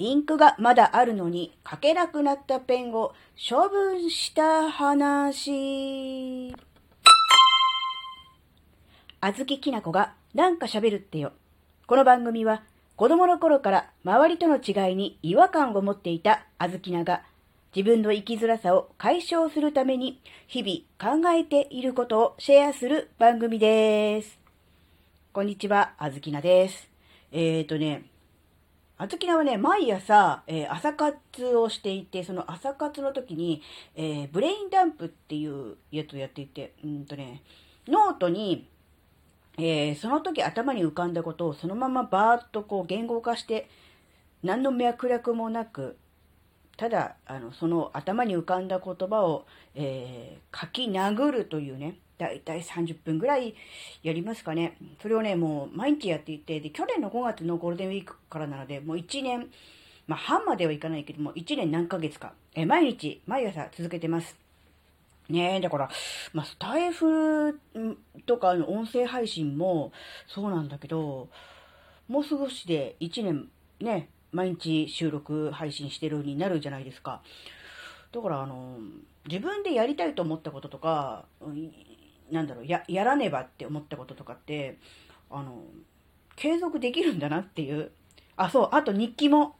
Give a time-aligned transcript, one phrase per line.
[0.00, 3.14] インクがまだあるのに書けなくなったペンを
[3.50, 6.54] 処分した話。
[9.20, 11.32] あずききなこがなんか喋るってよ。
[11.88, 12.62] この番組は
[12.94, 17.24] 子供の頃から周りとの違いに違和感を持っていたあずきなが
[17.74, 24.38] 自分の生きづらさを解消するために日々考えていることをシェアする番組です。
[25.32, 26.88] こんにちは、あずきなです。
[27.32, 28.04] えーとね、
[29.00, 33.62] あずきなはね、毎朝、えー、朝活をしていて、その朝活の時に、
[33.94, 37.42] えー、 brain dump っていうやつをやっていて、うんとね、
[37.86, 38.66] ノートに、
[39.56, 43.70] えー、その時頭に浮かんだことをそのままバーッとこう言語化して、
[44.42, 45.96] 何の脈絡もなく、
[46.76, 53.54] ただ、あの、その頭に浮かんだ言葉を、え書き殴るというね、だいたい30分ぐらい
[54.02, 54.76] やりますかね。
[55.00, 59.48] それをね、もう毎日やっていて、で、去年の5月のゴールデンウィークからなので、もう1年、
[60.06, 64.36] まあ、半まではいかないけども、1年何ヶ月か、え毎日、毎朝続けてます。
[65.28, 65.90] ねえ、だから、
[66.32, 67.58] まあ、スタイフ
[68.26, 69.92] とかの音声配信も
[70.26, 71.28] そうなんだけど、
[72.08, 73.48] もう少しで1年
[73.80, 77.22] ね、毎日収録配信してるようになるじゃないですか。
[78.12, 78.78] だから、あの、
[79.26, 81.26] 自分でやりたいと思ったこととか、
[82.30, 84.78] なんだろう、や、やらねばって思ったこととかって、
[85.30, 85.62] あの、
[86.36, 87.90] 継続できるんだなっていう。
[88.36, 89.56] あ、そう、あと日記も、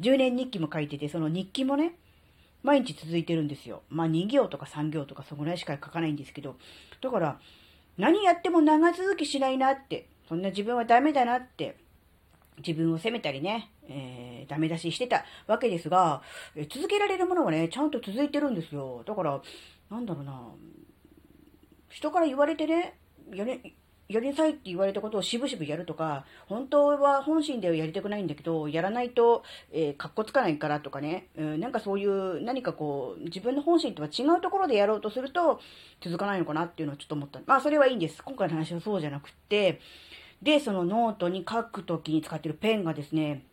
[0.00, 1.94] 10年日記も書いてて、その日記もね、
[2.62, 3.82] 毎日続いてるんですよ。
[3.88, 6.56] まあ2行とか3行とかそこらいしか書かないんですけど、
[7.00, 7.40] だから、
[7.98, 11.76] 何やっても長続きしないなって、そんな自分はダメだなって、
[12.58, 16.22] 自分を責めたりね、えー、ダメ出ししてたわけですが、
[16.54, 19.02] え続けられるものはね、ちゃんと続いてるんですよ。
[19.06, 19.40] だから、
[19.90, 20.40] なんだろうな、
[21.92, 22.98] 人から言われてね、
[23.32, 23.74] やり、
[24.08, 35.60] やりなさいって言われたことを渋々やるとか、本当は本心ではやりたくないんだけど、やらないと、えー、かっこつかないからとかね、うん、なんかそういう何かこう、自分の本心とは違うところでやろうとすると、
[36.00, 37.40] 続かないのかなっていうのをちょっと思った。
[37.46, 38.22] まあそれはいいんです。
[38.22, 39.80] 今回の話はそうじゃなくて、
[40.42, 43.44] で、そのノートに書くときに使ってるペンがですね、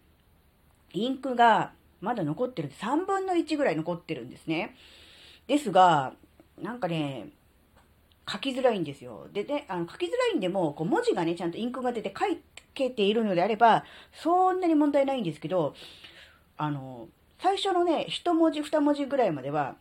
[0.94, 4.76] インクがまだ残ってる、3分の1ぐらい残ってるんですね。
[5.48, 6.14] ですが、
[6.62, 7.30] なんかね、
[8.30, 9.28] 書きづらいんですよ。
[9.34, 12.26] でね、あの書きづらいんでも、こう文字がね、ちゃんとインクが出て書
[12.74, 15.74] けているのであれば、そんなに問題ないんですけど、
[16.58, 17.08] あの、
[17.40, 19.76] 最初のね、一文字二文字ぐらいまでは、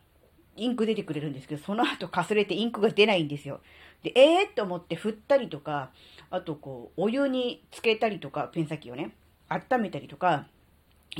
[0.56, 3.60] インク出てくれるんですけど、その後かすれてインクが出ないんですよ。
[4.02, 5.90] で、えーと思って振ったりとか、
[6.30, 9.12] あとこう、お湯につけたりとか、ペン先をね、
[9.48, 10.46] 温めたりとか、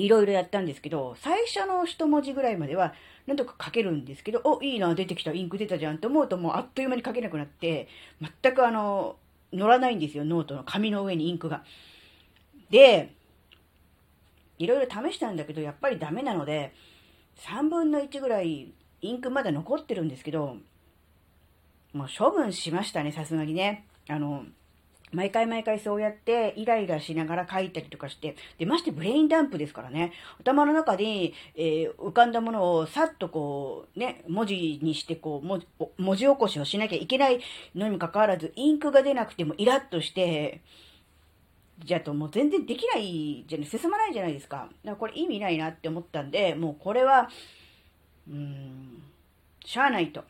[0.05, 2.95] いろいろやったんですけど、最初の一文字ぐらいまでは、
[3.27, 7.89] なんとか書けるんですけど、お、いいな、出てきた、インク出たじゃんと思うと、もうあっという間に書けなくなって、
[8.43, 9.17] 全くあの、
[9.53, 11.65] 乗らないんですよ、ノートの紙の上にインクが。
[12.71, 13.15] で、
[14.59, 16.73] いろいろ試したんだけど、やっぱりダメなので、
[17.39, 20.57] 3分の1ぐらいインクまだ残ってるんですけど、
[21.93, 23.87] もう処分しましたね、さすがにね。
[24.09, 24.45] あの、
[25.13, 37.41] 毎回毎回そうやってイライラしながら書いたりとかして、で、ましてブレインダンプですからね、頭の中に、えー、浮かんだものをさっとこう、ね、文字にしてこう文字、起こしをしなきゃいけない
[37.75, 40.61] のにもかかわらず、インクが出なくてもイラッとして、
[41.85, 44.57] じゃあともう全然できないじゃない、進まないじゃないですか。
[44.57, 47.29] だからこれ意味ないなって思ったんで、もうこれは、
[48.29, 49.03] うーん、
[49.65, 50.25] しゃあないと。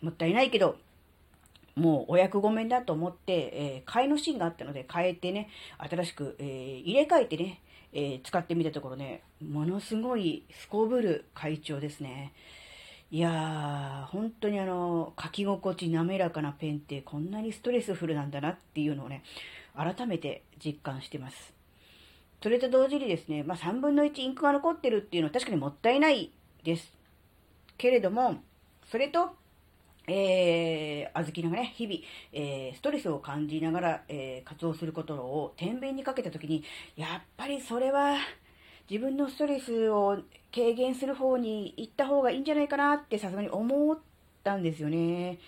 [0.00, 0.78] もったいないけど、
[1.76, 5.48] もうお役御免だと思って、えー、替えのシーンがあったので変えてね、
[5.78, 7.60] 新しく、えー、入れ替えてね、
[7.92, 12.32] えー、使ってみたところね、ものすごいすこぶる会長ですね。
[13.12, 19.24] いやー、本当にあの、書き心地滑らかなペンってこんなにストレスフルなんだなっていうのをね、
[19.76, 21.52] 改めて実感してます。
[22.42, 26.30] それと同時にですね、まあ、3分の1インクが残ってるっていうのは確かにもったいない
[26.62, 26.92] です。
[27.76, 28.36] けれども、
[28.90, 29.34] それと
[30.12, 32.00] えー、あずきながね、日々、
[32.32, 36.64] えー、ストレスを感じながら、えー、活動することを天秤にかけたときに、
[36.96, 38.16] やっぱりそれは、
[38.90, 40.18] 自分のストレスを
[40.52, 43.98] 軽減する方に行った方がいいんじゃないかなってさすがに思っ
[44.42, 45.38] たんですよね。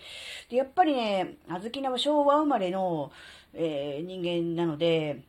[0.49, 3.11] で、やっぱりね、あずきなは昭和生まれの、
[3.55, 5.23] えー、人間なので、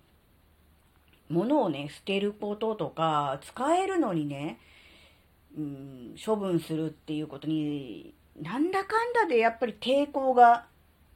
[1.27, 4.59] 物をね、捨てることとか、使えるのにね、
[5.57, 10.65] うん、処分するっていうことになんだかんだでやっぱり抵抗が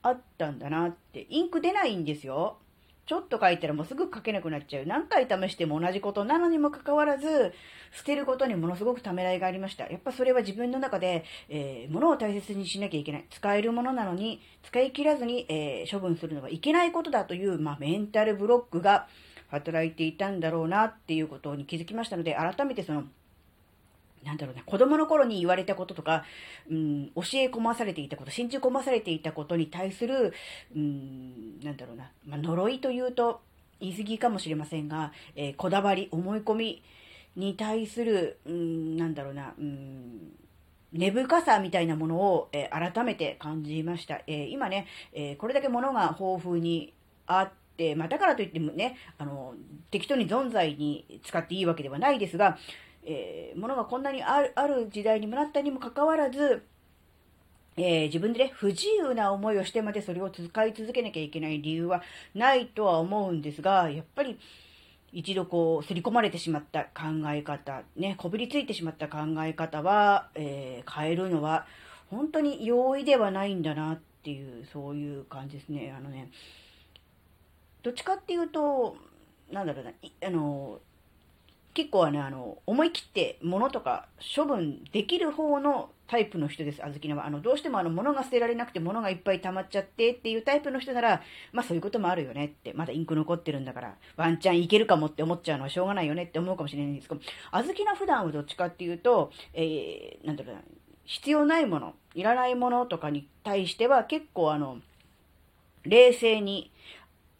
[0.01, 1.25] あったんだなって。
[1.29, 2.57] インク出ないんですよ。
[3.07, 4.85] ちょっと書いたらもうすぐ書けなくなっちゃう。
[4.85, 7.53] 何回試しても同じことなのにもかかわらず、
[7.93, 9.87] 捨てることにものすごくためらいがありました。
[9.87, 13.25] やっぱそれは自分の中で、えー、物を大切にしなきゃいけない。
[13.29, 19.07] 使えるものなのに、使い切らずに、えー、処分するのがいけないことだという、まあ、メンタルブロックが
[19.49, 23.05] 働いていたんだろうなっていうことに気づきましたので、改めてその、
[24.23, 26.23] なんだろうな、子供の頃に言われたこととか、
[26.69, 30.33] うん、教え込まされていたこと、信じ込まされていたことに対する、
[30.75, 33.41] うん、なんだろうな、まあ、呪いというと
[33.79, 36.83] 言い過ぎかもしれませんが、えー、こだわり、思い込み
[37.35, 40.33] に対する、うん、なんだろうな、うん、
[40.93, 44.21] 根深さみたいなものを、えー、改めて感じました。
[44.27, 46.93] えー、今ね、えこれだけ物が豊富に
[47.27, 49.53] あって、まあ、だからといってもね、あの、
[49.91, 52.57] 適当に存在に使っていいわけではないですが、
[53.09, 56.63] えー、ものがこんなにあるある時代にもなったにもかかわらず、
[57.77, 62.03] えー、自分でね、不自由な思いをしてまでそれを使い続けなきゃいけない理由は
[62.35, 64.37] ないとは思うんですが、やっぱり
[65.13, 71.65] 一度こう、刷り込まれてしまった考え方、ね、こびりついてしまった考え方は、えー、変えるのは
[72.09, 75.93] 本当に容易ではないんだなっていう、そういう感じですね。
[75.97, 76.29] あのね、
[77.83, 78.97] どっちかっていうと、
[79.51, 79.91] なんだろうな、
[80.25, 80.79] あの、
[81.77, 87.27] 結構はね、あの、思い切って物とか処分できる方のタイプの人です、あずきなは。
[87.27, 91.21] あの、どうしてもあの、物が捨てられなくて物がいっぱい溜まっちゃってっていうタイプの人なら、
[91.51, 97.21] まあそういうこともあるよねって、まだインク残ってるんだから、ワンチャンいけるかもって思っちゃうのはしょうがないよねって思うかもしれないんですけど、
[97.51, 100.61] あずきな普段はどっちかっていうと、えー、なんだろうな、
[101.05, 104.79] 必要ないもの、いらないものとかに対しては結構あの、
[105.83, 106.71] 冷静に、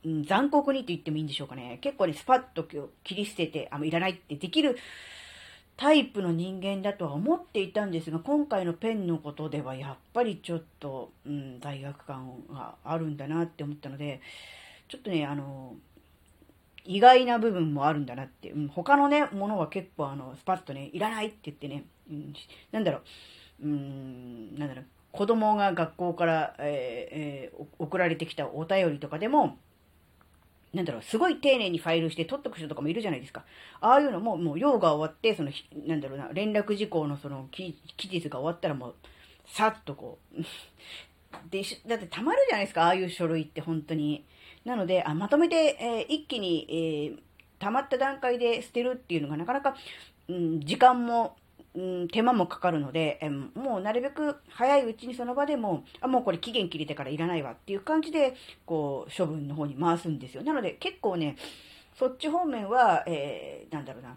[0.07, 1.79] うん、残酷にと言ってもいいんでしょうかね。
[1.81, 4.77] 結構ね、スパッと切り捨てて、あの、いらないってできる
[5.75, 14.21] タイプの人間だとは思っていたんですが、今回のペンのことではやっぱりちょっと、うん、罪悪感があるんだなって思ったので、
[14.87, 15.75] ちょっとね、あの、
[16.85, 22.33] 意外な部分もあるんだなって、うん、他のね、ものは結構あの、スパッとね、いらないって言ってね、うん、
[22.71, 22.99] なんだろ
[23.61, 29.57] う、うん、なんだろう、子供が学校から、えーえー、送られてきたお便りとかでも、
[30.77, 33.43] なんだろう、すごい丁寧にファイルして取っとく人とかもいるじゃないですか。
[33.81, 35.51] ああいうのも、もう用が終わって、その、
[35.87, 38.95] なんだろうな、連絡事項のその期日が終わったらもう、
[39.47, 40.41] さっとこう、
[41.49, 44.23] でし、だってたまるじゃないですか、ああいう書類って本当に。
[44.65, 47.19] なので、あまとめて、えー、一気に、えー、
[47.57, 49.75] 溜まった段階で捨てるっていうのがなかなか、
[50.27, 51.37] うん、時間も
[51.75, 58.35] うん、手間もかかるので、えもうなるべく早いうちにその場でも、あ、もうこれ期限切れてからいらないわっていう感じで、
[58.65, 60.43] こう、処分の方に回すんですよ。
[60.43, 61.35] なので結構ね、
[61.97, 64.15] そっち方面は、えー、なんだろうな、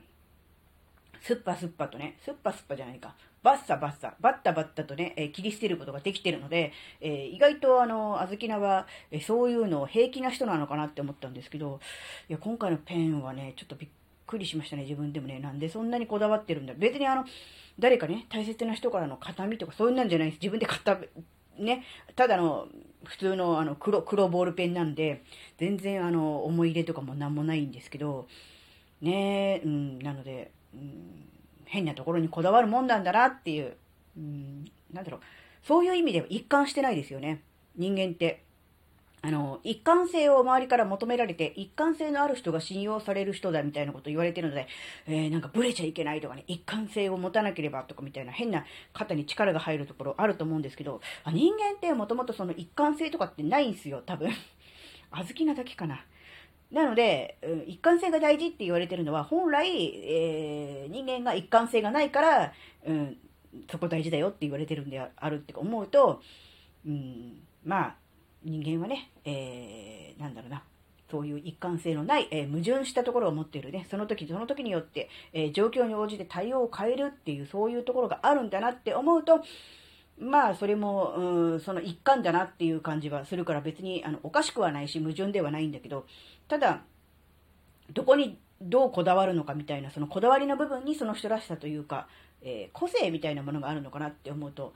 [1.23, 11.81] すっぱすっぱとね、すっぱすっぱじゃないか、バッサバッサ、バッタバッタとね、えー、切り捨てることができてるので、えー、意外とあの、あずきなは、えー、そういうのを平気な人なのかなって思ったんですけど、
[12.29, 13.91] いや、今回のペンはね、ちょっとびっ
[14.31, 15.41] くりしましたね、自分でもね。
[15.41, 16.75] なんでそんなにこだわってるんだ。
[16.77, 17.25] 別にあの、
[17.79, 20.39] 誰かね、大切な人からの形見とかそういうなんじゃないです。
[20.41, 20.99] 自分で買った、
[21.59, 21.85] ね、
[22.15, 22.69] ただの、
[23.05, 25.23] 普通のあの黒、黒ボールペンなんで、
[25.59, 28.29] 全然あの、思い入れとかもなんもないんですけど、
[29.01, 31.29] ねうん、なので、うん、
[31.65, 33.77] 変なところにこだわるもんなんだなっていう、
[34.17, 35.21] うん、なんだろう、
[35.63, 37.43] そういう意味では一貫してないですよね。
[37.77, 38.45] 人間って。
[39.23, 44.67] あの、一貫性を周りから求められて、一貫性のある人が信用される人だみたいなこと言われてるので、
[45.07, 48.65] えー、なんかブレちゃいけないとかね、一貫性を持たなければとかみたいな変な
[48.95, 54.31] 肩に力が入るところあると思うんですけど、人間ってもともとその一貫性とかってないんすよ、多分。
[55.11, 56.05] あずきなだけかな。
[56.71, 62.53] なので、一貫性が大事って言われてるのは、本来、えー、人間が一貫性がないから、
[62.87, 63.17] うん、
[63.71, 66.23] そこ大事だよって言われてるんであるって思うと、
[66.87, 67.97] うん、まあ、
[68.45, 70.63] 人間はね、えー、なんだろうな、
[71.11, 79.43] そういう一貫性のない、えー、矛盾したところを持っているね、その時その時によって、えー、状況に応じて対応を変えるっていう、そういうところがあるんだなって思うと、
[80.19, 86.07] まあ、それも、うん、その一環だなっていう感じはするから別に、あの、おかしくはないし、矛盾ではないんだけど、
[86.47, 86.83] ただ、
[87.93, 92.07] どこにどうこだわるのかみたいな、そのこだわりの部分にその人らしさというか、
[92.43, 94.75] えー、個性みたいなものがあるのかなって思うと、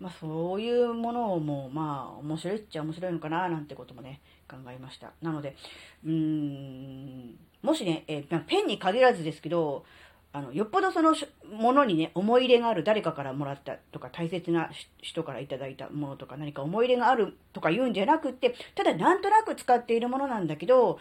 [0.00, 5.12] まあそういうものをもうまあ面白いっちゃ面白いのかななんてこともね、考えました。
[5.22, 5.56] なので、
[6.04, 9.84] うーん、もしね、え、ペンに限らずですけど、
[10.32, 11.14] あの、よっぽどその
[11.50, 20.98] ものにね、思い入れがある誰かからもらったとか、大切な人からいただいたものとか、何か思い入れがあるとか言うんじゃなくって、ただなんとなく使っているものなんだけど、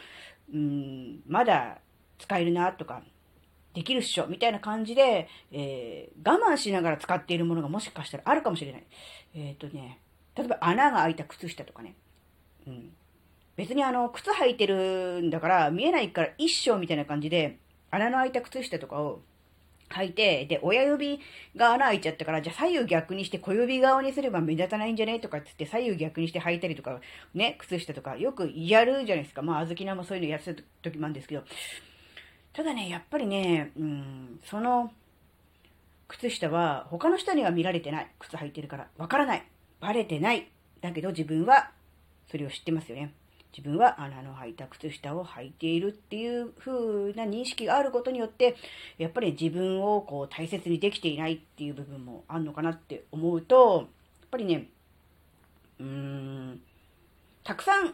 [0.54, 1.80] うん、まだ
[2.20, 3.04] 使えるなとか、
[3.78, 8.84] できるっしょ、みたいな感じで、えー、我慢しながら使っているものがもしかしたらあるかもしれない。
[9.36, 10.00] えっ、ー、とね、
[10.36, 11.94] 例えば穴が開いた靴下とかね。
[12.66, 12.90] うん。
[13.56, 17.60] 別にあの、靴履いてるんだから見えないから一生みたいな感じで、
[17.92, 19.22] 穴の開いた靴下とかを
[19.92, 21.20] 履いて、で、親指
[21.56, 27.00] が穴開いちゃったから、じゃあ左右逆にして小指側にすれば目立たないんじゃねとかってって左右逆にして履いたりとか、
[27.36, 29.44] ね、靴下とかよくやるじゃないですか。
[29.44, 31.44] まあ、あずきなもそういうのやってた時もあるんですけど、
[32.58, 34.92] ただね、やっぱりね、うん、その、
[36.08, 38.08] 靴下は他の人には見られてない。
[38.18, 38.88] 靴履いてるから。
[38.98, 39.44] わからない。
[39.80, 40.50] バレてない。
[40.82, 41.70] だけど自分は
[42.32, 43.14] それを知ってますよね。
[43.56, 48.56] 自分は穴の開いた靴下を履いているっていう風な認識があることによって、
[48.98, 53.86] やっぱり自分をこう大切にできていないっていう部分もあるのかなって思うと、
[54.22, 54.68] やっぱりね、
[55.80, 56.60] うーん、
[57.44, 57.94] たくさん、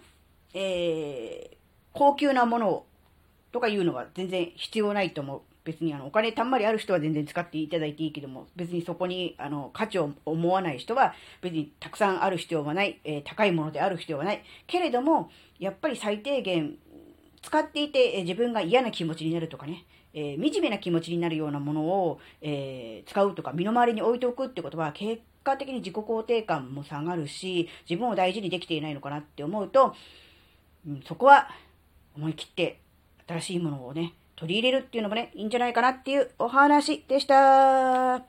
[0.54, 1.58] えー、
[1.92, 2.86] 高級なものを
[3.54, 5.42] とかいうのは全然必要ないと思う。
[5.64, 14.44] 別にあのお金たんまりある人は全然使っていただいていいけども、別にそこにあの価値を思わない人は別にたくさんある必要はない、えー、高いものである必要はない。
[14.68, 15.30] けれども、
[15.60, 16.76] やっぱり最低限
[17.42, 29.96] 使っていて、え、自分が嫌な気持ちになるとかね、えー、惨めな気持ちになるようなものを、え使うとか身の回りに置いておくってことは結果的に自己肯定感も下がるし、自分を大事にできていないのかなって思うと、
[30.86, 31.48] うん、そこは
[32.16, 32.80] 思い切って
[33.28, 38.24] 新しいものをね、取り入れるっていうのもね、いいんじゃないかなっていうお話でした。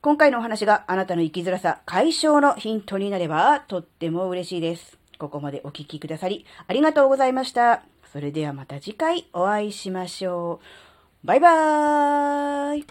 [0.00, 4.96] 今回のお話があなたの生きづらさ解消のヒントになればとっても嬉しいです。
[5.18, 7.82] ここまでお聴きくださりありがとうございました。
[8.12, 10.60] それではまた次回お会いしましょ
[11.24, 11.26] う。
[11.26, 12.86] バイバーイ